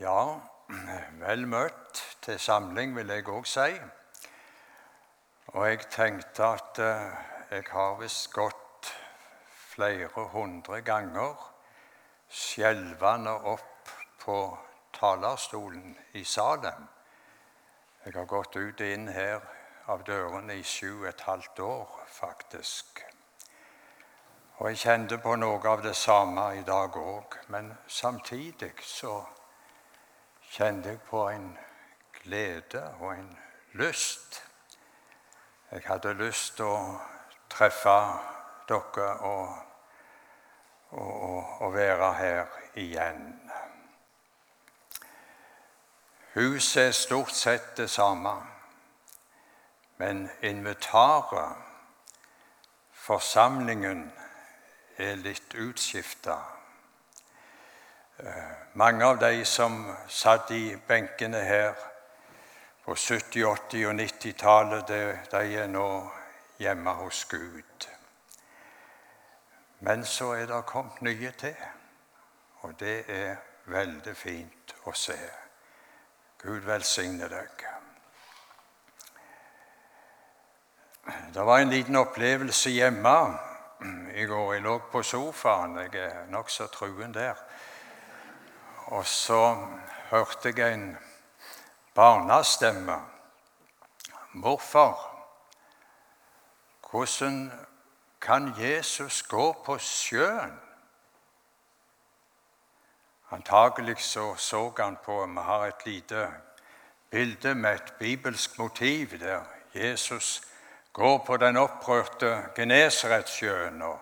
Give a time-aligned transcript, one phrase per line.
[0.00, 0.40] Ja,
[1.24, 3.70] vel møtt til samling, vil jeg òg si.
[5.54, 7.14] Og jeg tenkte at eh,
[7.48, 8.90] jeg har visst gått
[9.72, 11.46] flere hundre ganger
[12.28, 14.36] skjelvende opp på
[14.98, 16.84] talerstolen i Salem.
[18.04, 19.40] Jeg har gått ut og inn her
[19.88, 23.00] av dørene i sju og et halvt år, faktisk.
[24.58, 29.22] Og jeg kjente på noe av det samme i dag òg, men samtidig så
[30.50, 31.58] kjente jeg på en
[32.22, 33.38] glede og en
[33.72, 34.42] lyst.
[35.70, 36.80] Jeg hadde lyst til å
[37.50, 37.96] treffe
[38.68, 39.56] dere og,
[40.90, 43.50] og, og være her igjen.
[46.36, 48.34] Huset er stort sett det samme,
[49.96, 51.56] men inventaret,
[52.92, 54.12] forsamlingen,
[54.98, 56.36] er litt utskifta.
[58.18, 58.32] Eh,
[58.72, 61.74] mange av de som satt i benkene her
[62.84, 64.88] på 70-, 80- og 90-tallet,
[65.32, 65.88] de er nå
[66.56, 67.88] hjemme hos Gud.
[69.84, 71.60] Men så er det kommet nye til,
[72.64, 73.36] og det er
[73.68, 75.18] veldig fint å se.
[76.40, 77.68] Gud velsigne deg.
[81.36, 83.16] Det var en liten opplevelse hjemme
[84.16, 84.54] i går.
[84.54, 85.76] Jeg lå på sofaen.
[85.84, 87.36] Jeg er nokså truen der.
[88.86, 89.66] Og så
[90.10, 90.98] hørte jeg en
[91.94, 93.00] barnestemme.
[94.34, 95.12] Hvorfor?
[96.90, 97.52] Hvordan
[98.20, 100.60] kan Jesus gå på sjøen?
[103.30, 106.28] Antagelig så, så han på Vi har et lite
[107.10, 109.40] bilde med et bibelsk motiv der
[109.74, 110.42] Jesus
[110.92, 113.98] går på den opprørte Genesaretsjøen og,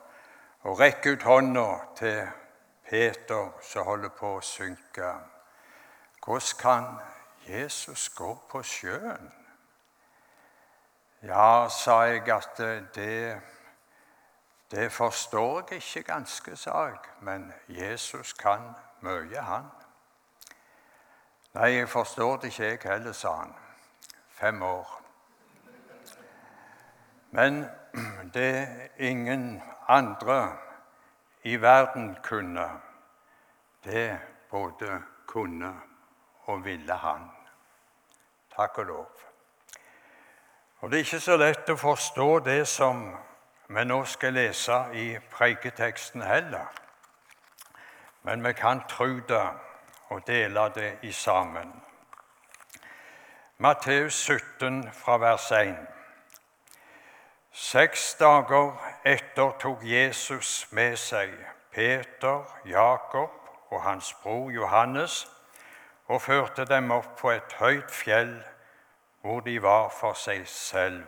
[0.61, 2.29] og rekker ut hånda til
[2.85, 5.15] Peter som holder på å synke.
[6.25, 6.87] Hvordan kan
[7.49, 9.33] Jesus gå på sjøen?
[11.23, 12.59] Ja, sa jeg, at
[12.95, 13.41] det,
[14.71, 16.99] det forstår jeg ikke ganske, sa jeg.
[17.21, 19.71] Men Jesus kan mye, han.
[21.55, 23.55] Nei, jeg forstår det ikke, jeg heller, sa han.
[24.29, 25.01] Fem år.
[27.31, 27.65] Men
[28.35, 30.57] det er ingen andre
[31.45, 32.71] i verden kunne,
[33.85, 34.19] det
[34.51, 35.75] både kunne
[36.45, 37.31] og ville han.
[38.57, 39.11] Takk og lov.
[40.81, 43.07] Og Det er ikke så lett å forstå det som
[43.69, 46.67] vi nå skal lese i preiketeksten heller.
[48.23, 49.49] Men vi kan tro det
[50.09, 51.73] og dele det i sammen.
[53.59, 55.94] Matteus 17 fra vers 1.
[57.55, 58.73] Seks dager
[59.07, 61.31] etter tok Jesus med seg
[61.71, 63.31] Peter, Jakob
[63.71, 65.21] og hans bror Johannes
[66.11, 68.33] og førte dem opp på et høyt fjell
[69.23, 71.05] hvor de var for seg selv.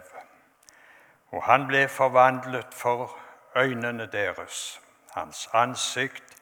[1.34, 3.18] Og han ble forvandlet for
[3.56, 4.78] øynene deres.
[5.18, 6.38] Hans ansikt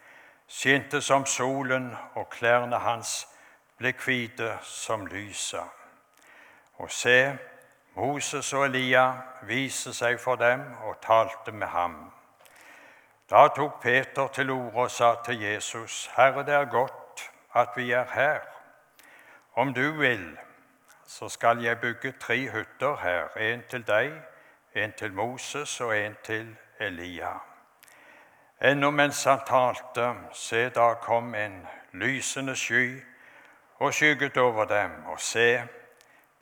[0.49, 3.25] skinte som solen, og klærne hans
[3.81, 5.65] ble hvite som lyset.
[6.77, 7.39] Og se,
[7.97, 9.13] Moses og Elia
[9.47, 11.95] viste seg for dem og talte med ham.
[13.31, 17.93] Da tok Peter til orde og sa til Jesus, 'Herre, det er godt at vi
[17.93, 18.41] er her.
[19.55, 20.39] Om du vil,
[21.07, 24.13] så skal jeg bygge tre hytter her, en til deg,
[24.75, 27.41] en til Moses og en til Elia.'
[28.61, 33.05] Ennå mens han talte, se, da kom en lysende sky
[33.79, 35.63] og skygget over dem, og se,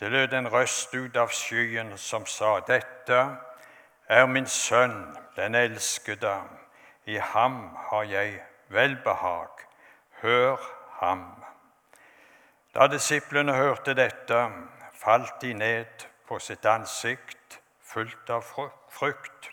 [0.03, 3.19] det lød en røst ut av skyen som sa, Dette
[4.11, 6.41] er min sønn, den elskede.
[7.07, 9.63] I ham har jeg velbehag.
[10.23, 10.59] Hør
[10.99, 11.23] ham.
[12.75, 14.41] Da disiplene hørte dette,
[15.05, 18.43] falt de ned på sitt ansikt, fullt av
[18.91, 19.53] frykt.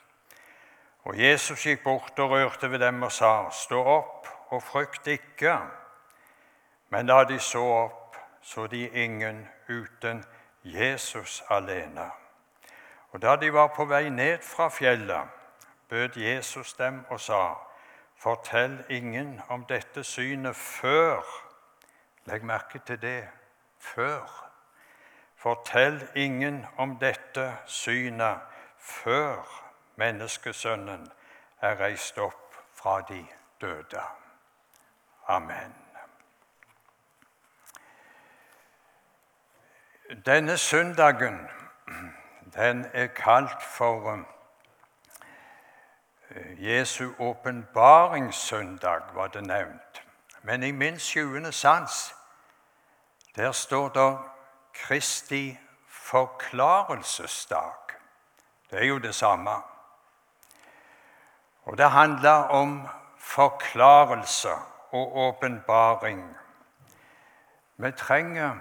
[1.06, 5.60] Og Jesus gikk bort og rørte ved dem og sa, Stå opp og frykt ikke.
[6.90, 10.26] Men da de så opp, så de ingen uten
[10.64, 12.12] Jesus alene.
[13.12, 15.28] Og Da de var på vei ned fra fjellet,
[15.90, 17.56] bød Jesus dem og sa:"
[18.16, 21.24] Fortell ingen om dette synet før
[22.30, 23.30] Legg merke til det
[23.80, 24.50] før.
[25.36, 28.40] Fortell ingen om dette synet
[28.78, 29.42] før
[29.96, 31.08] menneskesønnen
[31.62, 33.26] er reist opp fra de
[33.62, 34.04] døde.
[35.28, 35.89] Amen.
[40.10, 41.50] Denne søndagen
[42.56, 44.26] den er kalt for
[46.30, 50.04] eh, Jesu åpenbaringssøndag, var det nevnt.
[50.42, 52.16] Men i min sjuende sans
[53.36, 54.18] Der står det
[54.74, 57.74] Kristi forklarelsesdag.
[58.72, 59.52] Det er jo det samme.
[61.64, 64.52] Og det handler om forklarelse
[64.92, 66.38] og åpenbaring.
[67.78, 68.56] Vi trenger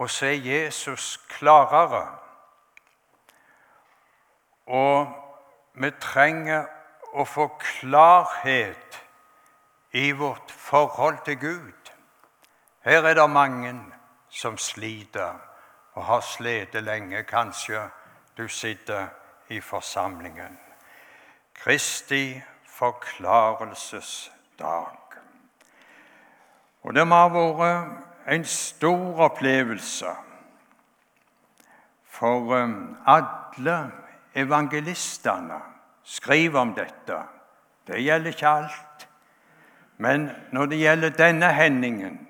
[0.00, 2.06] å se Jesus klarere.
[4.66, 5.06] Og
[5.82, 6.66] vi trenger
[7.12, 9.00] å få klarhet
[9.92, 11.92] i vårt forhold til Gud.
[12.86, 13.74] Her er det mange
[14.30, 15.34] som sliter
[15.92, 17.22] og har slitt lenge.
[17.28, 17.90] Kanskje
[18.38, 19.06] du sitter
[19.50, 20.58] i forsamlingen.
[21.54, 24.96] Kristi forklarelsesdag.
[26.82, 30.06] Og det må ha vært en stor opplevelse
[32.04, 33.90] for um, alle
[34.34, 35.58] evangelistene
[36.04, 37.16] skriver om dette.
[37.86, 39.08] Det gjelder ikke alt.
[39.98, 42.28] Men når det gjelder denne hendingen,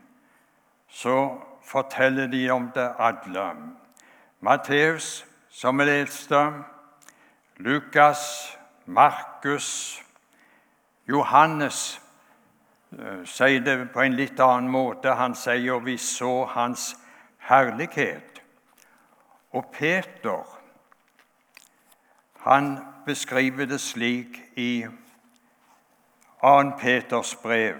[0.88, 3.50] så forteller de om det alle.
[4.40, 6.52] Matteus, som vi leste,
[7.56, 8.56] Lukas,
[8.86, 10.02] Markus,
[11.08, 12.00] Johannes
[13.24, 15.14] sier det på en litt annen måte.
[15.14, 16.94] Han sier vi så hans
[17.48, 18.42] herlighet.
[19.52, 20.46] Og Peter
[22.40, 24.86] han beskriver det slik i
[26.40, 26.70] 2.
[26.80, 27.76] Peters brev.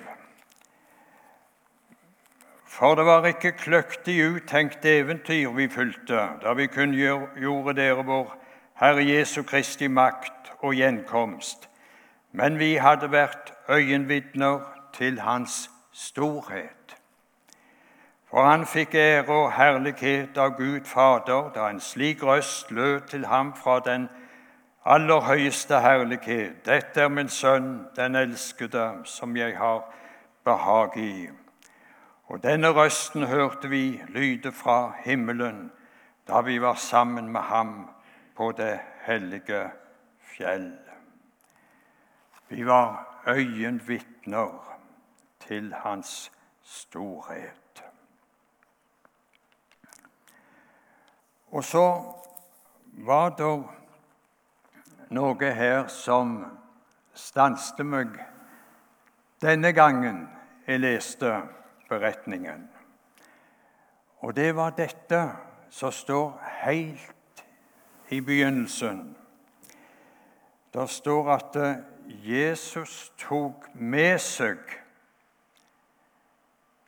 [2.67, 8.37] For det var ikke kløktig uttenkt eventyr vi fulgte, da vi kunngjorde dere vår
[8.81, 11.69] Herre Jesu Kristi makt og gjenkomst,
[12.33, 16.97] men vi hadde vært øyenvitner til Hans storhet.
[18.31, 23.25] For han fikk ære og herlighet av Gud Fader da en slik røst lød til
[23.27, 24.07] ham fra den
[24.85, 26.61] aller høyeste herlighet.
[26.67, 29.83] Dette er min sønn, den elskede, som jeg har
[30.45, 31.29] behag i.
[32.31, 35.71] Og denne røsten hørte vi lyde fra himmelen
[36.29, 37.89] da vi var sammen med ham
[38.37, 39.71] på det hellige
[40.37, 40.73] fjell.
[42.49, 44.70] Vi var øyenvitner
[45.51, 46.33] til hans
[46.63, 47.83] storhet.
[51.51, 51.87] Og så
[52.93, 53.49] var det
[55.11, 56.37] noe her som
[57.19, 58.13] stanste meg
[59.43, 60.29] denne gangen
[60.69, 61.33] jeg leste
[61.89, 62.69] beretningen.
[64.23, 65.25] Og det var dette
[65.71, 67.43] som står helt
[68.15, 69.17] i begynnelsen.
[70.71, 71.59] Det står at
[72.07, 74.79] Jesus tok med seg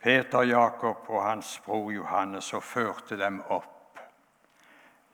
[0.03, 3.99] Peter, Jakob og hans bror Johannes og førte dem opp.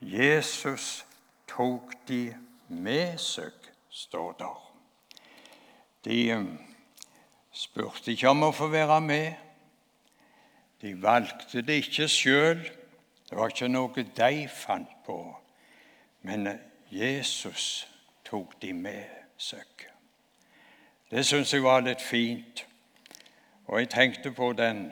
[0.00, 1.04] Jesus
[1.46, 2.34] tok de
[2.68, 3.54] med seg,
[3.90, 4.56] står der.
[6.04, 6.48] De um,
[7.52, 9.36] spurte ikke om å få være med.
[10.82, 12.64] De valgte det ikke sjøl.
[13.28, 15.20] Det var ikke noe de fant på.
[16.26, 16.48] Men
[16.90, 17.86] Jesus
[18.26, 19.06] tok de med
[19.38, 19.86] seg.
[21.10, 22.64] Det syns jeg var litt fint.
[23.70, 24.88] Og jeg tenkte på den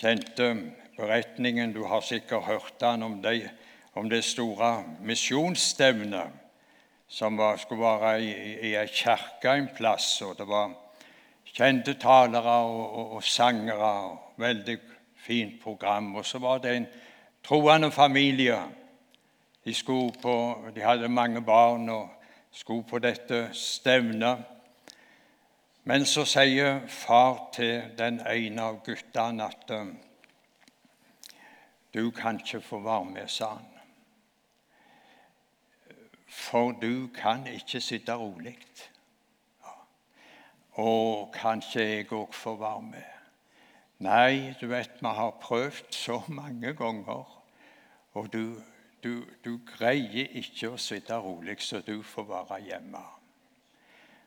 [0.00, 0.54] kjente
[0.96, 3.50] beretningen, du har sikkert hørt den, om, de,
[3.94, 6.30] om det store misjonsstevnet
[7.08, 8.30] som var, skulle være i,
[8.70, 10.22] i ei kirke en plass.
[10.22, 10.72] og Det var
[11.44, 13.92] kjente talere og, og, og sangere.
[14.08, 14.78] og Veldig
[15.16, 16.14] fint program.
[16.16, 16.86] Og så var det en
[17.44, 18.62] troende familie.
[19.64, 19.74] De,
[20.22, 22.08] på, de hadde mange barn og
[22.52, 24.40] skulle på dette stevnet.
[25.84, 29.72] Men så sier far til den ene av guttene at
[31.94, 33.72] du kan ikke få være med, sa han
[36.32, 38.56] for du kan ikke sitte rolig.
[40.80, 43.08] Og kanskje jeg òg får være med.
[44.02, 47.42] Nei, du vet, vi har prøvd så mange ganger,
[48.12, 48.56] og du,
[49.04, 53.04] du, du greier ikke å sitte rolig, så du får være hjemme.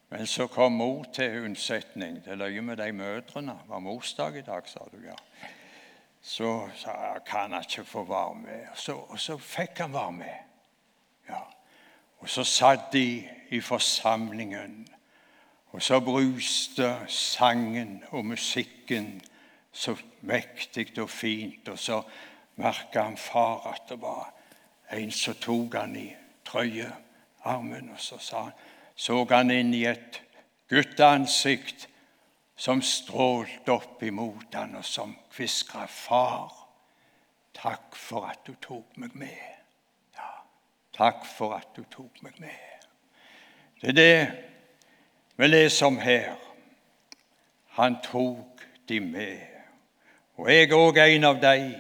[0.10, 2.22] Men så kom mor til unnsetning.
[2.26, 3.52] Det løy med de mødrene.
[3.52, 4.98] Det var morsdag i dag, sa du.
[5.06, 5.16] ja.
[6.22, 8.68] Så sa jeg kan han ikke få være med.
[8.72, 10.38] Og så, og så fikk han være med.
[11.30, 11.42] Ja.
[12.20, 14.88] Og så satt de i forsamlingen,
[15.72, 19.22] og så bruste sangen og musikken
[19.72, 21.68] så mektig og fint.
[21.68, 22.02] Og så
[22.56, 24.34] merka han far at det var
[24.92, 27.90] en som tok han i trøyearmen.
[27.94, 28.52] Og så sa han,
[28.96, 30.22] så han inn i et
[30.72, 31.88] gutteansikt
[32.56, 36.54] som strålte opp imot han, og som kviskra 'Far,
[37.54, 39.56] takk for at du tok meg med'.
[40.96, 42.86] Takk for at du tok meg med.
[43.82, 44.28] Det er det
[45.36, 46.36] vi leser om her.
[47.76, 49.42] Han tok de med.
[50.40, 51.76] Og jeg er òg en av de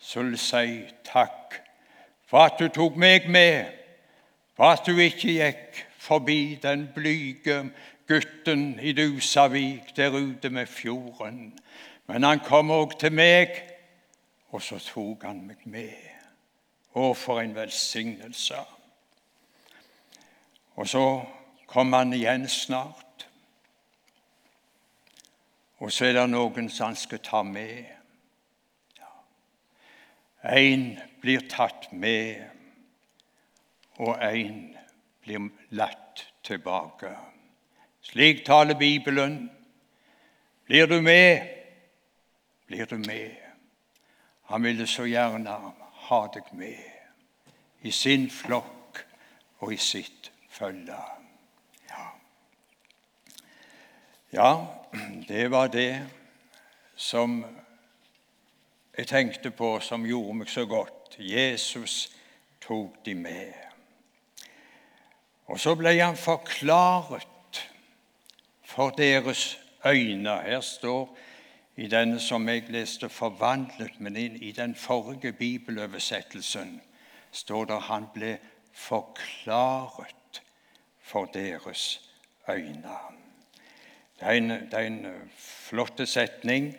[0.00, 1.58] som vil si takk
[2.24, 3.68] for at du tok meg med,
[4.56, 7.70] for at du ikke gikk forbi den blyge
[8.08, 11.58] gutten i Dusavik der ute med fjorden.
[12.06, 13.52] Men han kom òg til meg,
[14.50, 15.92] og så tok han meg med.
[16.96, 18.64] Å, for en velsignelse!
[20.80, 21.04] Og så
[21.68, 23.28] kom han igjen snart.
[25.78, 27.84] Og så er det noen som han skal ta med.
[30.40, 32.40] Én blir tatt med,
[34.00, 34.79] og én
[35.38, 37.16] blir latt tilbake.
[38.02, 39.50] Slik taler Bibelen.
[40.64, 41.48] Blir du med,
[42.66, 43.36] blir du med.
[44.42, 45.50] Han ville så gjerne
[45.92, 46.78] ha deg med
[47.82, 49.04] i sin flokk
[49.58, 50.98] og i sitt følge.
[51.90, 52.06] Ja.
[54.32, 54.66] ja,
[55.28, 56.06] det var det
[56.96, 57.44] som
[58.98, 61.18] jeg tenkte på som gjorde meg så godt.
[61.18, 62.10] Jesus
[62.60, 63.69] tok de med.
[65.50, 67.60] Og så ble han forklaret
[68.62, 70.36] for deres øyne.
[70.42, 71.16] Her står
[71.76, 76.80] i denne som jeg leste forvandlet, men i den forrige bibeloversettelsen
[77.32, 78.36] står det han ble
[78.72, 80.42] forklaret
[81.02, 82.00] for deres
[82.48, 82.94] øyne.
[84.20, 86.76] Det er en, det er en flott setning.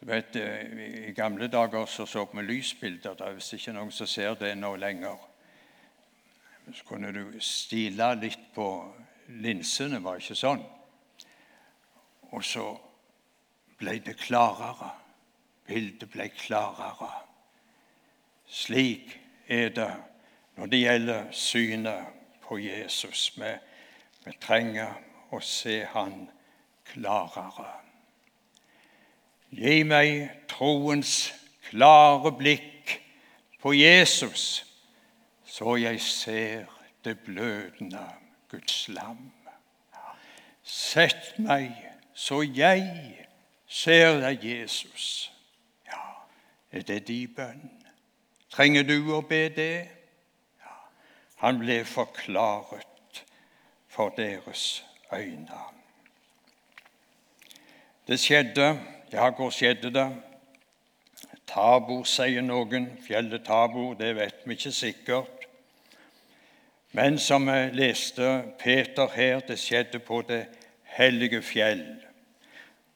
[0.00, 0.36] Du vet,
[1.08, 3.14] I gamle dager så, så vi lysbilder.
[3.14, 5.29] Det er visst ikke noen som ser det nå lenger.
[6.68, 8.66] Så kunne du stile litt på
[9.42, 10.62] linsene, var det ikke sånn?
[12.30, 12.66] Og så
[13.80, 14.92] ble det klarere.
[15.66, 17.10] Bildet ble klarere.
[18.50, 19.12] Slik
[19.46, 19.90] er det
[20.58, 23.30] når det gjelder synet på Jesus.
[23.38, 23.52] Vi,
[24.26, 24.96] vi trenger
[25.30, 26.26] å se Han
[26.90, 27.68] klarere.
[29.50, 31.30] Gi meg troens
[31.70, 32.96] klare blikk
[33.62, 34.62] på Jesus,
[35.50, 36.64] så jeg ser
[37.04, 38.06] det blødende
[38.48, 39.32] Guds lam.
[40.62, 41.72] Sett meg
[42.14, 42.84] så jeg
[43.66, 45.32] ser deg Jesus.
[45.86, 46.02] Ja,
[46.70, 47.66] er det din bønn?
[48.50, 49.88] Trenger du å be det?
[50.62, 50.76] Ja,
[51.42, 53.24] han ble forklaret
[53.90, 55.66] for deres øyne.
[58.06, 58.72] Det skjedde
[59.10, 60.06] Ja, hvor skjedde det?
[61.50, 62.92] Tabor, sier noen.
[63.02, 65.39] Fjellet Tabor, det vet vi ikke sikkert.
[66.92, 70.46] Men som jeg leste Peter her, det skjedde på det
[70.82, 71.86] hellige fjell.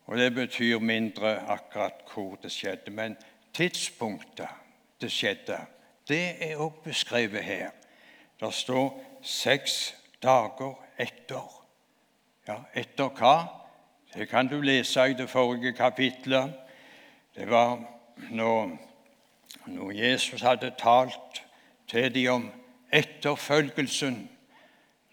[0.07, 2.91] Og Det betyr mindre akkurat hvor det skjedde.
[2.91, 3.17] Men
[3.55, 4.49] tidspunktet
[5.01, 5.59] det skjedde,
[6.09, 7.71] det er også beskrevet her.
[8.41, 11.63] Det står seks dager etter.
[12.49, 13.47] Ja, etter hva?
[14.15, 16.53] Det kan du lese i det forrige kapitlet.
[17.37, 17.81] Det var
[18.31, 18.77] når,
[19.67, 21.43] når Jesus hadde talt
[21.89, 22.51] til dem om
[22.95, 24.17] etterfølgelsen.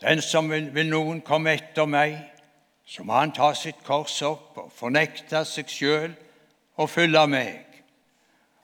[0.01, 2.17] Den som vil, vil noen komme etter meg,
[2.85, 6.13] så må han ta sitt kors opp og fornekte seg sjøl
[6.81, 7.81] og følge meg.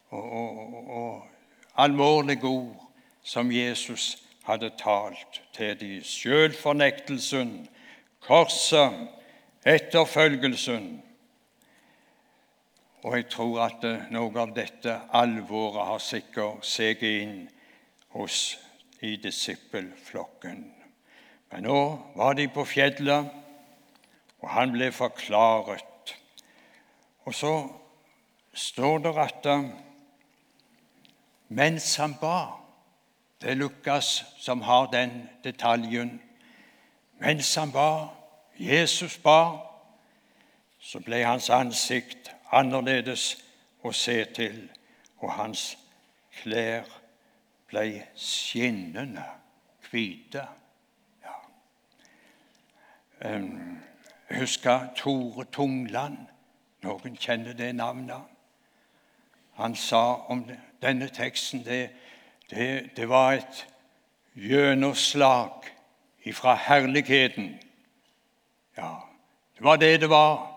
[0.09, 2.87] Og, og, og alvorlige ord
[3.23, 7.67] som Jesus hadde talt til de sjølfornektelsen,
[8.23, 9.07] korset,
[9.67, 10.87] etterfølgelsen.
[13.03, 17.35] Og jeg tror at noe av dette alvoret har sikkert seget inn
[18.15, 18.57] hos
[19.01, 20.63] i disippelflokken.
[21.51, 21.81] Men nå
[22.15, 23.29] var de på fjellet
[24.41, 26.13] og han ble forklaret.
[27.25, 27.53] Og så
[28.53, 29.67] står det at eh,
[31.47, 32.63] mens han ba
[33.41, 36.21] Det er Lukas som har den detaljen.
[37.19, 38.07] Mens han ba,
[38.57, 39.59] Jesus ba,
[40.79, 43.35] så ble hans ansikt annerledes
[43.85, 44.57] å se til,
[45.21, 45.77] og hans
[46.41, 46.89] klær
[47.67, 49.23] ble skinnende
[49.89, 50.47] hvite.
[51.23, 51.35] Ja.
[53.35, 53.77] Um,
[54.29, 56.17] jeg husker Tore Tungland.
[56.83, 58.21] Noen kjenner det navnet.
[59.57, 60.45] Han sa om
[60.81, 61.89] denne teksten det,
[62.49, 63.67] det, det var et
[64.35, 65.65] gjennomslag
[66.23, 67.59] ifra herligheten.
[68.77, 68.93] Ja,
[69.55, 70.53] det var det det var.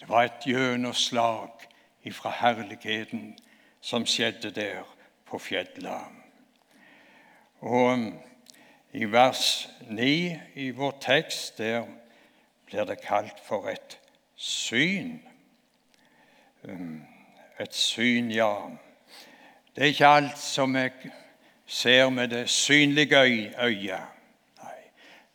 [0.00, 1.50] Det var et gjennomslag
[2.02, 3.38] ifra herligheten
[3.80, 4.82] som skjedde der
[5.30, 5.98] på fjella.
[7.60, 8.12] Og
[8.92, 11.84] i vers 9 i vår tekst der
[12.66, 13.98] blir det kalt for et
[14.36, 15.20] syn.
[16.64, 17.02] Um,
[17.60, 18.54] et syn, ja.
[19.76, 20.92] Det er ikke alt som jeg
[21.66, 23.20] ser med det synlige
[23.62, 24.00] øyet.
[24.62, 24.80] Nei,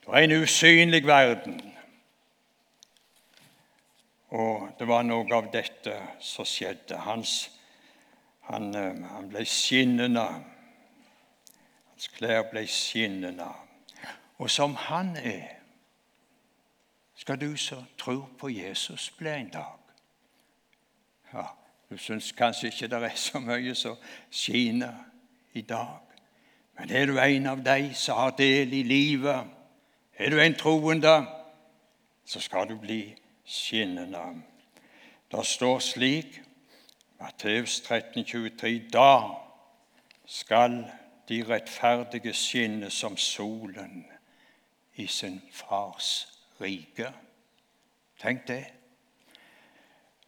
[0.02, 1.62] det er en usynlig verden.
[4.30, 6.98] Og det var noe av dette som skjedde.
[7.06, 7.52] Hans,
[8.46, 10.26] han, eh, han ble skinnende.
[11.90, 13.48] Hans klær ble skinnende.
[14.38, 15.48] Og som han er,
[17.16, 19.80] skal du som tror på Jesus, bli en dag.
[21.34, 21.46] Ja,
[21.90, 23.98] Du syns kanskje ikke det er så mye som
[24.32, 25.04] skinner
[25.54, 26.00] i dag.
[26.80, 29.46] Men er du en av de som har del i livet,
[30.18, 31.26] er du en troende,
[32.26, 34.42] så skal du bli skinnende.
[35.32, 36.42] Det står slik,
[37.26, 39.20] Matteus 13, 23, Da
[40.26, 40.92] skal
[41.30, 44.06] de rettferdige skinne som solen
[44.96, 46.28] i sin fars
[46.62, 47.08] rike.
[48.22, 48.66] Tenk det.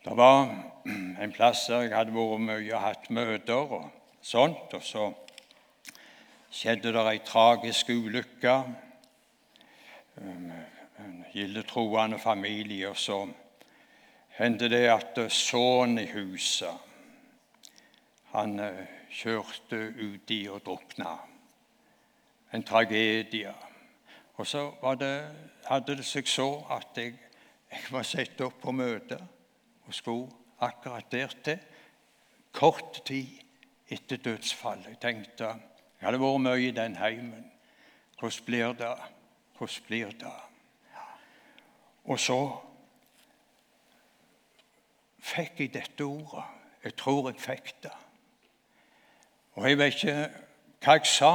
[0.06, 0.50] Det var
[1.22, 3.86] en plass der jeg hadde vært mye og hatt møter og
[4.22, 4.74] sånt.
[4.74, 5.06] Og så
[6.50, 8.56] skjedde det ei tragisk ulykke.
[10.18, 10.50] Um,
[11.06, 12.90] en gildetroende familie.
[12.90, 13.22] Og så
[14.42, 16.87] hendte det at sønnen i huset
[18.34, 21.16] han eh, kjørte uti og drukna.
[22.54, 23.54] En tragedie.
[24.38, 24.70] Og så
[25.00, 25.14] det,
[25.66, 27.16] hadde det seg så at jeg,
[27.72, 29.18] jeg var satt opp på møte
[29.88, 30.30] og skulle
[30.64, 31.60] akkurat dertil.
[32.52, 33.40] Kort tid
[33.90, 34.92] etter dødsfallet.
[34.94, 35.54] Jeg tenkte
[35.98, 37.46] jeg hadde vært mye i den heimen.
[38.20, 38.94] Hvordan blir det?
[39.58, 40.34] Hvordan blir det?
[42.06, 42.40] Og så
[45.20, 46.44] fikk jeg dette ordet.
[46.84, 47.96] Jeg tror jeg fikk det.
[49.58, 50.16] Og jeg vet ikke
[50.86, 51.34] hva jeg sa.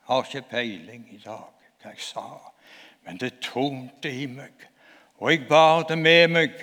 [0.00, 1.46] Jeg har ikke peiling i dag
[1.80, 2.26] hva jeg sa.
[3.06, 4.66] Men det tonte i meg,
[5.16, 6.58] og jeg bar det med meg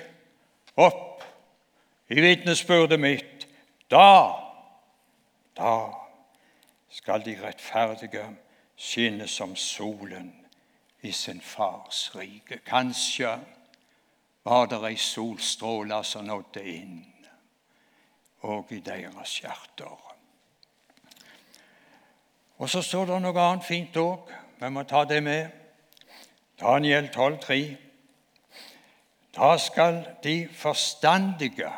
[0.78, 1.24] opp
[2.08, 3.46] i vitnesbyrdet mitt.
[3.90, 4.30] Da,
[5.58, 5.72] da
[6.94, 8.22] skal de rettferdige
[8.78, 10.30] skinne som solen
[11.02, 12.60] i sin fars rike.
[12.66, 13.34] Kanskje
[14.46, 17.02] var det ei solstråle som nådde inn,
[18.46, 20.07] og i deres hjerter.
[22.58, 24.30] Og så står det noe annet fint òg.
[24.58, 25.50] Vi må ta det med.
[26.58, 27.58] Daniel 12, 3.
[29.36, 31.70] Da skal de forstandige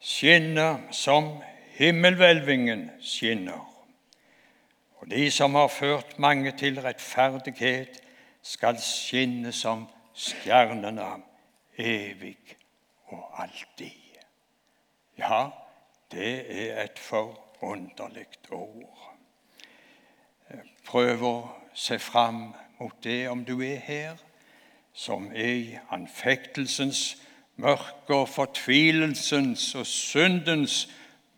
[0.00, 1.34] skinne som
[1.76, 3.66] himmelhvelvingen skinner.
[5.00, 8.00] Og de som har ført mange til rettferdighet,
[8.42, 9.84] skal skinne som
[10.16, 11.10] stjernene
[11.76, 12.38] evig
[13.12, 14.16] og alltid.
[15.18, 15.48] Ja,
[16.12, 19.09] det er et forunderlig ord.
[20.90, 21.34] Prøv å
[21.74, 22.48] se fram
[22.80, 24.16] mot det om du er her,
[24.92, 27.20] som er i anfektelsens
[27.62, 30.88] mørke og fortvilelsens og syndens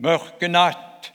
[0.01, 1.11] mørke natt.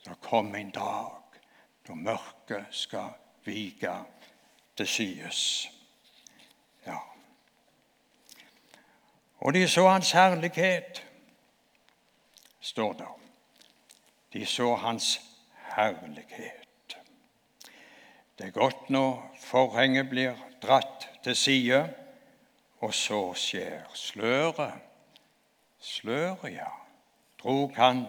[0.00, 1.42] Så kom en dag
[1.88, 3.10] da mørket skal
[3.44, 3.92] vike
[4.76, 5.42] til sides.
[6.86, 6.96] Ja.
[9.44, 11.02] Og de så hans herlighet,
[12.60, 13.12] står det.
[14.32, 15.20] De så hans
[15.76, 16.67] herlighet.
[18.38, 21.94] Det er godt når forhenget blir dratt til side,
[22.80, 24.72] og så skjer sløret.
[25.78, 26.70] Sløret, ja.
[27.42, 28.04] Drog han,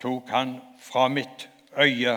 [0.00, 2.16] tok han fra mitt øye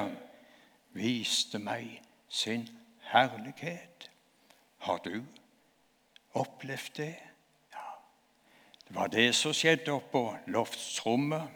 [0.93, 2.65] viste meg sin
[3.11, 4.09] herlighet.
[4.77, 5.21] Har du
[6.33, 7.15] opplevd det?
[7.73, 7.89] Ja.
[8.87, 11.49] Det var det som skjedde oppå loftsrommet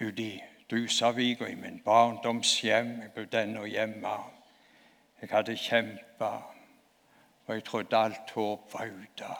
[0.00, 3.00] ute i Dusavika, i min barndomshjem.
[3.00, 4.16] Jeg bodde ennå hjemme.
[5.20, 6.30] Jeg hadde kjempa,
[7.46, 9.34] og jeg trodde alt håp var ute.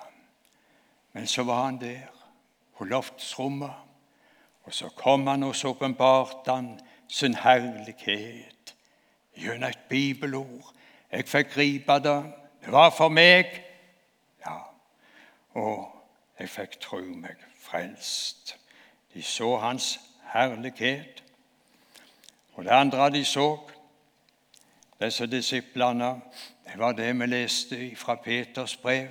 [1.13, 2.07] Men så var han der,
[2.77, 3.73] på loftsrommet,
[4.65, 8.75] og så kom han og så åpenbarte han sin herlighet
[9.37, 10.73] gjennom et bibelord.
[11.13, 12.25] Jeg fikk gripe det.
[12.65, 13.63] Det var for meg.
[14.47, 14.59] Ja,
[15.55, 15.91] Og
[16.39, 18.57] jeg fikk tro meg frelst.
[19.15, 20.01] De så hans
[20.35, 21.25] herlighet.
[22.55, 23.59] Og det andre de så,
[25.01, 26.21] disse disiplene,
[26.65, 29.09] det var det vi leste fra Peters brev.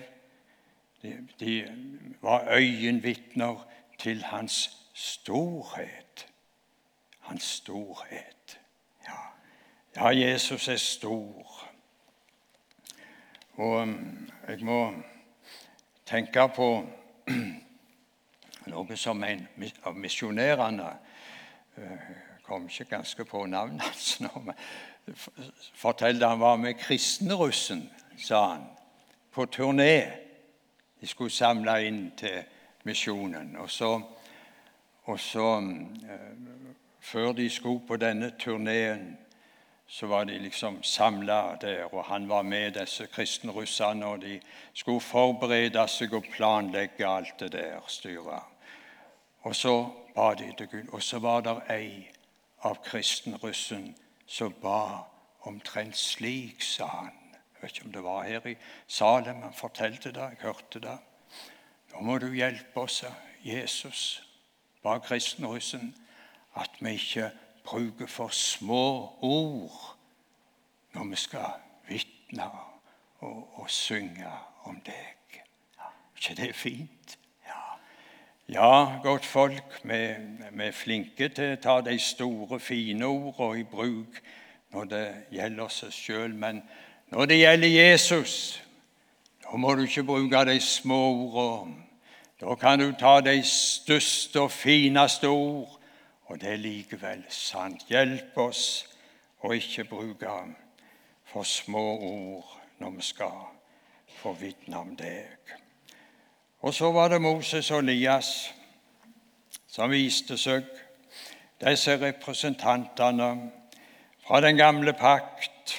[1.01, 1.65] De, de
[2.21, 3.67] var øyenvitner
[3.99, 6.27] til hans storhet
[7.23, 8.59] hans storhet.
[9.07, 9.19] Ja,
[9.95, 11.69] ja Jesus er stor.
[13.53, 14.93] Og um, jeg må
[16.05, 16.67] tenke på
[18.73, 19.47] noe som en
[19.83, 20.89] av misjonærene
[22.43, 24.55] kom ikke ganske på navnet hans nå, men
[25.75, 28.67] fortalte han var med kristenrussen, sa han,
[29.31, 30.03] på turné.
[31.01, 32.43] De skulle samle inn til
[32.83, 33.55] misjonen.
[33.59, 34.01] Og så,
[35.03, 35.97] og så um,
[36.99, 39.17] før de skulle på denne turneen,
[39.87, 44.39] så var de liksom samla der, og han var med disse kristne russerne, og de
[44.73, 48.41] skulle forberede seg og planlegge alt det der styret.
[49.43, 49.75] Og så
[50.15, 52.09] ba de til Gud, og så var det ei
[52.63, 53.95] av kristenrussen
[54.27, 55.03] som ba
[55.47, 57.11] omtrent slik, sa han.
[57.33, 58.55] Jeg vet ikke om det var her i
[58.87, 60.97] Salem han fortalte det, jeg hørte det.
[61.93, 63.03] Nå må du hjelpe oss,
[63.43, 64.23] Jesus,
[64.83, 65.93] ba kristenrussen,
[66.55, 67.31] at vi ikke
[67.63, 69.97] bruker for små ord
[70.93, 72.45] når vi skal vitne
[73.19, 74.29] og, og synge
[74.63, 75.39] om deg.
[75.79, 77.17] Er ikke det er fint?
[78.53, 79.99] Ja, godt folk, vi,
[80.51, 84.19] vi, er flinke til å ta de store, fine ordene i bruk
[84.73, 86.59] når det gjelder seg sjøl, men
[87.09, 88.35] når det gjelder Jesus,
[89.41, 91.79] da må du ikke bruke de små ordene.
[92.41, 95.79] Da kan du ta de største og fineste ord
[96.33, 97.83] og det er likevel sant.
[97.89, 98.63] Hjelp oss
[99.45, 100.37] å ikke bruke
[101.29, 103.43] for små ord når vi skal
[104.21, 105.62] få vitne om deg.
[106.63, 108.53] Og så var det Moses og Elias
[109.67, 110.67] som viste seg,
[111.59, 113.29] disse representantene
[114.23, 115.73] fra den gamle pakt,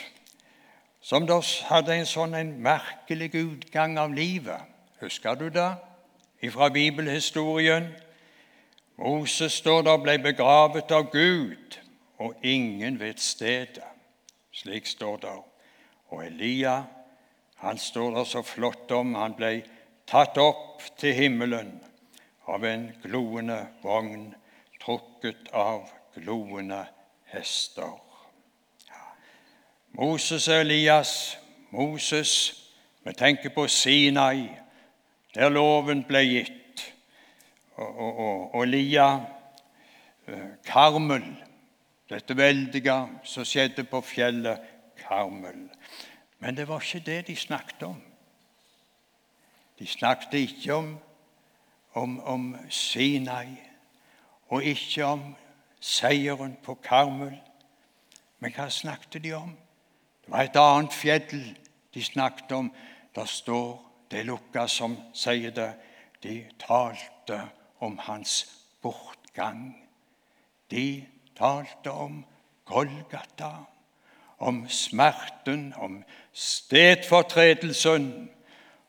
[1.01, 4.61] som da hadde en sånn en merkelig utgang av livet.
[5.01, 5.71] Husker du det
[6.53, 7.89] fra bibelhistorien?
[9.01, 11.79] Moses står der ble begravet av Gud,
[12.19, 13.85] og ingen vet stedet.
[14.55, 15.39] Slik står det.
[16.13, 16.83] Og Elia,
[17.65, 19.15] han står der så flott om.
[19.19, 19.63] Han ble
[20.07, 21.77] tatt opp til himmelen
[22.47, 24.33] av en gloende vogn
[24.85, 26.85] trukket av gloende
[27.33, 27.95] hester.
[29.95, 31.39] Moses og Elias,
[31.71, 32.33] Moses,
[33.05, 34.49] vi tenker på Sinai,
[35.35, 36.85] der loven ble gitt
[37.77, 39.09] og, og, og lia
[40.27, 41.27] eh, Karmel,
[42.11, 44.63] dette veldige som skjedde på fjellet
[45.05, 45.69] Karmel.
[46.39, 48.03] Men det var ikke det de snakket om.
[49.79, 50.99] De snakket ikke om,
[51.93, 53.49] om, om Sinai
[54.49, 55.35] og ikke om
[55.81, 57.35] seieren på Karmel.
[58.39, 59.57] Men hva snakket de om?
[60.25, 61.57] Det var et annet fjell
[61.95, 62.73] de snakket om.
[63.15, 65.73] Der står det Lukas som sier det.
[66.23, 67.41] De talte
[67.81, 68.45] om hans
[68.83, 69.75] bortgang.
[70.71, 71.05] De
[71.37, 72.25] talte om
[72.65, 73.53] Golgata,
[74.39, 78.31] om smerten, om stedfortredelsen,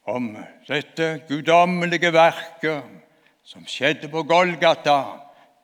[0.06, 0.38] om
[0.68, 2.84] dette guddommelige verket
[3.44, 5.00] som skjedde på Golgata.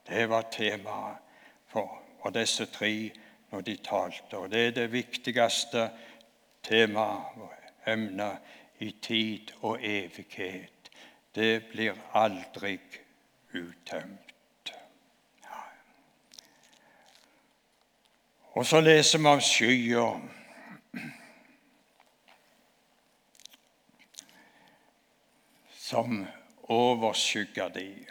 [0.07, 1.21] Det var temaet
[1.69, 3.11] for, for disse tre
[3.51, 4.37] når de talte.
[4.37, 5.89] Og det er det viktigste
[6.65, 7.53] temaet og
[7.87, 10.91] emnet i tid og evighet.
[11.35, 12.79] Det blir aldri
[13.53, 14.31] uttømt.
[18.51, 20.07] Og så leser vi av skya.
[26.01, 26.27] Som
[26.63, 28.05] overskygger de.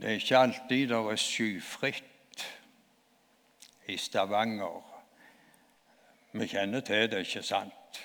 [0.00, 2.42] Det er ikke alltid det er skyfritt
[3.88, 4.82] i Stavanger.
[6.32, 8.00] Vi kjenner til det, ikke sant?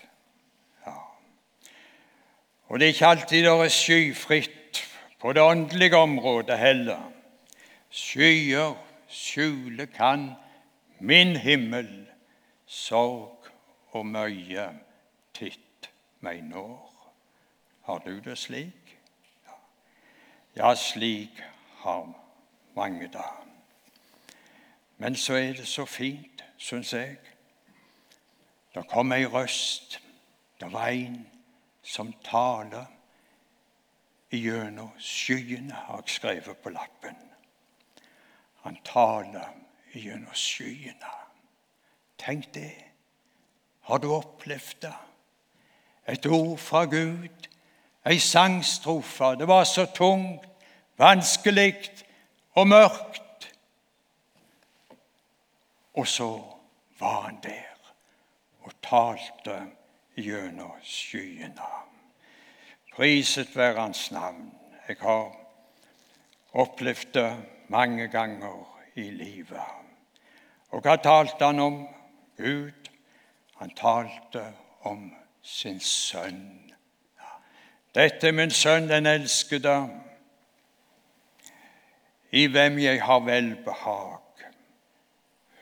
[2.70, 4.80] Og det er ikke alltid det er skyfritt
[5.20, 7.02] på det åndelige området heller.
[7.90, 8.78] Skyer
[9.10, 10.30] skjule kan
[11.00, 11.92] min himmel,
[12.66, 13.52] sorg
[13.92, 14.70] og møye
[15.36, 15.71] titt
[16.22, 16.92] meg når.
[17.82, 18.98] Har du det slik?
[20.56, 21.42] Ja, slik
[21.78, 22.14] har
[22.76, 23.30] mange det.
[24.98, 27.18] Men så er det så fint, syns jeg.
[28.76, 30.02] Det kom ei røst.
[30.60, 31.28] Det var en
[31.84, 32.86] som taler
[34.32, 37.18] gjennom skyene, har jeg skrevet på lappen.
[38.62, 39.50] Han taler
[39.94, 41.16] gjennom skyene.
[42.18, 42.76] Tenk det.
[43.80, 44.96] Har du opplevd det?
[46.12, 47.47] Et ord fra Gud,
[48.06, 49.36] ei sangstrofe.
[49.39, 50.47] Det var så tungt,
[50.97, 51.91] vanskelig
[52.60, 53.47] og mørkt.
[55.93, 56.43] Og så
[57.00, 57.78] var han der
[58.62, 59.56] og talte
[60.17, 61.69] gjennom skyene.
[62.95, 64.52] Priset være Hans navn.
[64.88, 65.32] Jeg har
[66.54, 67.32] opplevd det
[67.67, 69.63] mange ganger i livet.
[70.71, 71.88] Og hva talte han om?
[72.38, 72.91] Gud.
[73.56, 74.43] Han talte
[74.82, 75.12] om
[75.42, 76.74] sin sønn.
[77.96, 79.90] Dette er min sønn, den elskede,
[82.32, 84.20] i hvem jeg har velbehag.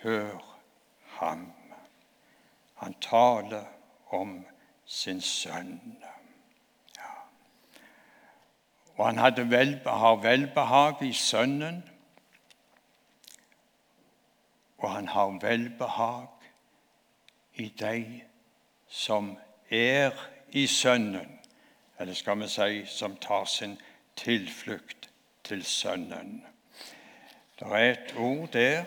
[0.04, 0.58] Hør
[1.20, 1.54] ham.
[2.76, 3.66] Han taler
[4.10, 4.46] om
[4.86, 5.98] sin sønn.
[6.98, 7.16] Ja.
[8.96, 11.84] Og han hadde velbehag, velbehag i Sønnen.
[14.80, 16.28] og han har velbehag
[17.54, 18.06] i deg
[18.88, 19.34] som
[19.72, 20.12] er
[20.52, 21.40] i Sønnen,
[22.00, 23.78] eller skal vi si som tar sin
[24.16, 25.10] tilflukt
[25.44, 26.46] til Sønnen.
[27.60, 28.84] Det er et ord der,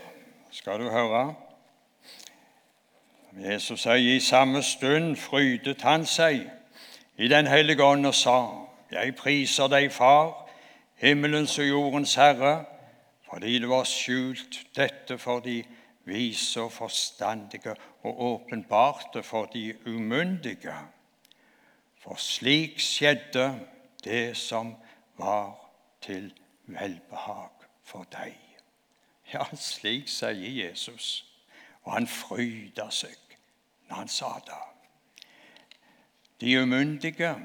[0.50, 1.34] skal du høre.
[3.40, 6.42] Jesus sier i samme stund frydet han seg
[7.16, 8.38] i Den hellige ånd og sa:"
[8.92, 10.50] Jeg priser deg, Far,
[10.96, 12.64] himmelens og jordens Herre,
[13.30, 15.64] fordi det var skjult dette for de
[16.04, 20.76] vise og forstandige og åpenbarte for de umyndige.
[21.98, 23.60] For slik skjedde
[24.04, 24.74] det som
[25.18, 25.54] var
[26.02, 26.32] til
[26.66, 28.38] velbehag for deg.
[29.32, 31.24] Ja, slik sier Jesus,
[31.82, 33.16] og han fryda seg
[33.88, 34.62] når han sa det.
[36.40, 37.36] De umyndige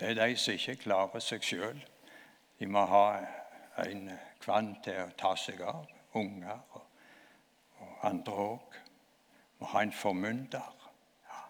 [0.00, 1.78] det er de som ikke klarer seg sjøl.
[2.60, 3.04] De må ha
[3.86, 4.10] en
[4.44, 5.86] kvann til å ta seg av.
[6.16, 6.85] Unger og
[8.06, 8.78] andre òg.
[9.60, 10.72] Må ha en formynder.
[11.26, 11.42] Ja,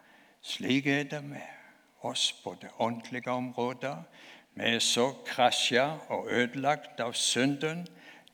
[0.42, 1.44] slik er det med
[2.06, 3.96] oss på det åndelige området.
[4.54, 7.86] Vi er så krasja og ødelagt av synden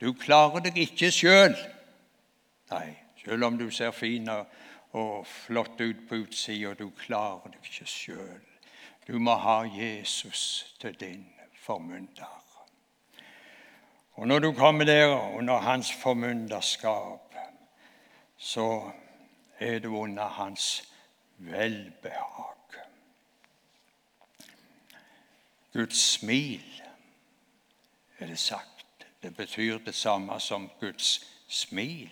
[0.03, 1.53] du klarer deg ikke sjøl.
[2.73, 2.87] Nei,
[3.21, 4.49] sjøl om du ser fin og,
[5.25, 8.41] flott ut på utsida, du klarer deg ikke sjøl.
[9.07, 11.23] Du må ha Jesus til din
[11.63, 12.39] formynder.
[14.19, 15.07] Og når du kommer der
[15.37, 17.22] under hans formynderskap,
[18.43, 18.91] så
[19.59, 20.93] er du under hans
[21.37, 22.55] velbehag.
[25.73, 26.83] Guds smil,
[28.19, 29.07] er det sagt.
[29.21, 32.11] Det betyr det samme som Guds smil.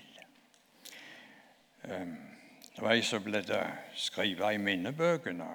[1.84, 2.16] Ehm,
[2.76, 3.66] det var ei som ble det
[3.96, 5.50] skrevet i minnebøkene.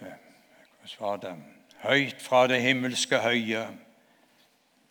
[0.00, 0.24] Ehm,
[0.80, 1.36] hvordan var det?
[1.76, 3.68] Høyt fra det himmelske høye,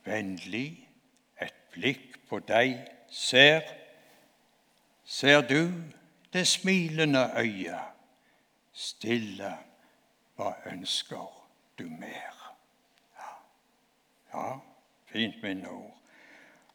[0.06, 0.88] vennlig
[1.42, 2.80] et blikk på deg
[3.12, 3.87] ser.
[5.10, 5.72] Ser du
[6.34, 7.80] det smilende øyet,
[8.74, 9.58] stille,
[10.36, 11.46] hva ønsker
[11.80, 12.34] du mer?
[13.16, 13.30] Ja.
[14.34, 14.58] ja.
[15.06, 15.96] Fint minneord.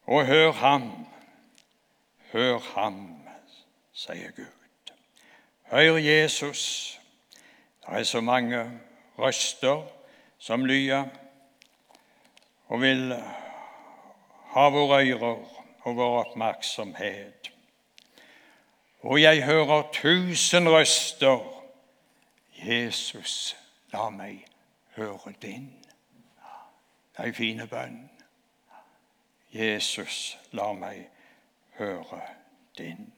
[0.06, 1.06] Og hør ham,
[2.32, 3.28] hør ham,
[3.92, 4.94] sier Gud.
[5.62, 6.64] Hør Jesus.
[7.80, 8.80] Det er så mange
[9.18, 9.84] røster
[10.38, 11.04] som lyder
[12.66, 13.12] og vil
[14.56, 15.48] ha våre ører
[15.82, 17.51] og vår oppmerksomhet.
[19.02, 21.62] Og jeg hører tusen røster.
[22.66, 23.56] Jesus,
[23.92, 24.46] la meg
[24.94, 25.84] høre din.
[27.10, 28.10] Det er en fin bønn.
[29.52, 31.08] Jesus, la meg
[31.78, 32.20] høre
[32.78, 33.12] din.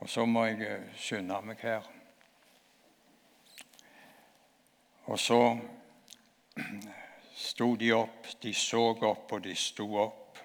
[0.00, 1.88] Og så må jeg eh, skynde meg her.
[5.04, 5.58] Og så
[7.48, 10.38] sto de opp, de så opp, og de sto opp.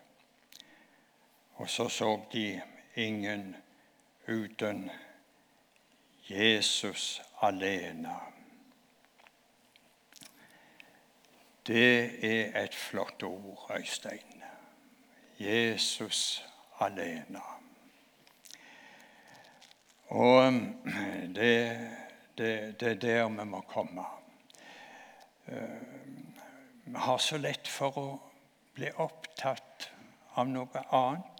[1.59, 2.61] Og så så de
[2.95, 3.55] ingen
[4.29, 4.89] uten
[6.29, 8.15] Jesus alene.
[11.67, 14.43] Det er et flott ord, Øystein.
[15.39, 16.45] Jesus
[16.79, 17.41] alene.
[20.07, 20.77] Og um,
[21.35, 21.77] det,
[22.37, 24.05] er der vi må komme.
[25.47, 25.55] Uh,
[26.85, 28.07] vi har så lett for å
[28.73, 29.91] bli opptatt
[30.35, 31.38] av noe annet.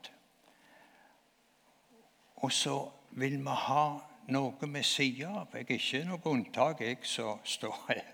[2.41, 2.77] Og så
[3.11, 3.87] vil vi ha
[4.29, 5.51] noe ved sier av.
[5.53, 8.07] Jeg er ikke noe unntak, jeg som står her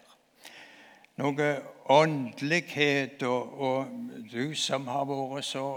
[1.15, 1.49] noe
[1.85, 3.87] åndelighet, og, og,
[4.31, 5.67] du som har vært så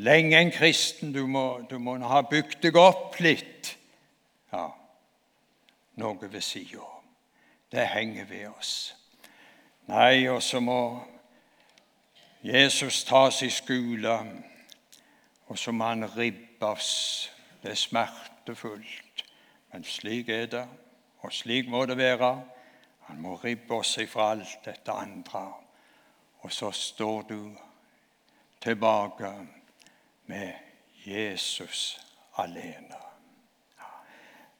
[0.00, 3.74] lenge en kristen, du må, du må ha bygd deg opp litt.
[4.52, 4.68] Ja,
[6.00, 6.88] noe ved sida.
[7.72, 8.94] Det henger ved oss.
[9.90, 10.80] Nei, og så må
[12.44, 14.14] Jesus tas i skole,
[15.46, 17.30] og så må han ribbes.
[17.62, 19.24] Det er smertefullt,
[19.72, 20.68] men slik er det,
[21.20, 22.42] og slik må det være.
[23.08, 25.52] Han må ribbe oss ifra alt dette andre.
[26.44, 27.56] Og så står du
[28.60, 29.32] tilbake
[30.26, 30.52] med
[31.06, 32.00] Jesus
[32.36, 33.00] alene.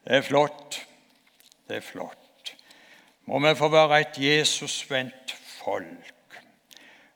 [0.04, 0.86] Det er flott.
[1.68, 2.56] Det er flott.
[3.24, 6.13] Må vi få være et Jesusvendt folk.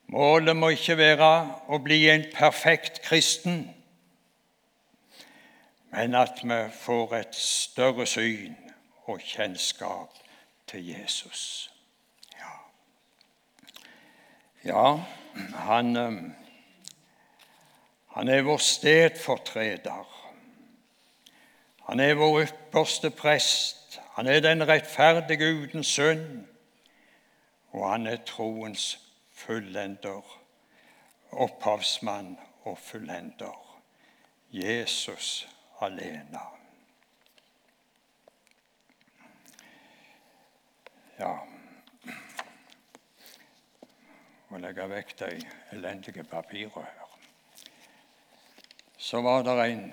[0.09, 1.25] Målet må ikke være
[1.69, 3.59] å bli en perfekt kristen,
[5.93, 8.55] men at vi får et større syn
[9.05, 10.15] og kjennskap
[10.71, 11.43] til Jesus.
[12.39, 12.55] Ja,
[14.65, 14.85] ja
[15.67, 16.17] han, um,
[18.15, 20.15] han er vår stedfortreder.
[21.85, 23.99] Han er vår ypperste prest.
[24.17, 26.47] Han er den rettferdige uten synd.
[27.77, 28.97] Og han er troens
[29.39, 30.39] fullender,
[31.31, 33.65] opphavsmann og fullender.
[34.51, 35.47] Jesus
[35.81, 36.39] alene.
[41.19, 41.35] Ja
[44.49, 45.29] Må legge vekk de
[45.75, 47.11] elendige papirene her.
[48.97, 49.83] Så var det en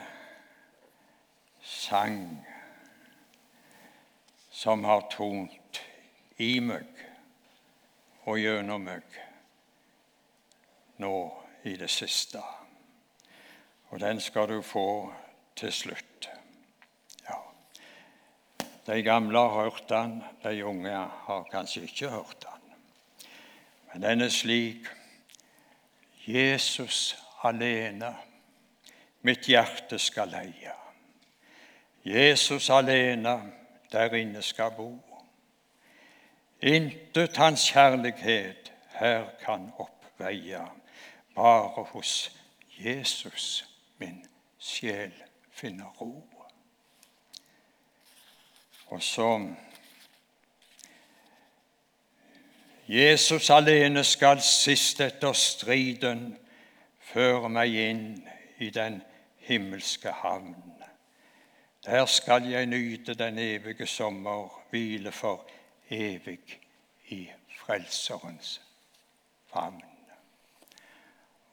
[1.60, 2.46] sang
[4.50, 5.82] som har tont
[6.40, 6.88] i meg
[8.24, 9.25] og gjennom meg
[10.98, 12.40] nå i det siste.
[13.88, 15.12] Og den skal du få
[15.56, 16.28] til slutt.
[17.28, 17.38] Ja.
[18.86, 22.72] De gamle har hørt den, de unge har kanskje ikke hørt den.
[23.92, 24.88] Men den er slik
[26.26, 28.14] Jesus alene
[29.26, 30.74] mitt hjerte skal leie.
[32.06, 33.36] Jesus alene
[33.92, 34.90] der inne skal bo.
[36.62, 40.62] Intet hans kjærlighet her kan oppveie,
[41.36, 42.32] bare hos
[42.78, 43.64] Jesus
[43.98, 44.26] min
[44.58, 45.12] sjel
[45.52, 46.28] finner ro.
[48.86, 49.54] Og så
[52.88, 56.36] Jesus alene skal sist etter striden
[57.10, 58.06] føre meg inn
[58.62, 59.00] i den
[59.48, 60.54] himmelske havn.
[61.86, 65.46] Der skal jeg nyte den evige sommer, hvile for
[65.90, 66.60] evig
[67.08, 68.60] i Frelserens
[69.52, 69.95] favn.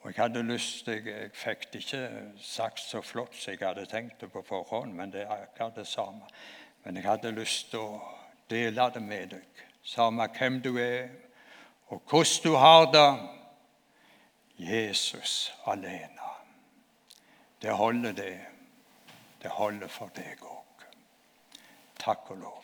[0.04, 2.08] Og Jeg hadde lyst, jeg, jeg fikk det ikke
[2.44, 5.88] sagt så flott som jeg hadde tenkt det på forhånd, men det er akkurat det
[5.88, 6.28] samme.
[6.84, 8.02] Men jeg hadde lyst til å
[8.52, 11.08] dele det med deg, samme hvem du er,
[11.88, 13.08] og hvordan du har det.
[14.58, 16.30] Jesus alene.
[17.62, 18.40] Det holder, det.
[19.42, 20.84] Det holder for deg òg.
[22.00, 22.64] Takk og lov.